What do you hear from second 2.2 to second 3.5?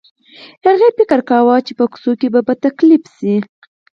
به تکليف شي.